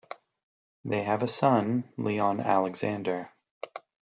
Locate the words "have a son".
1.03-1.83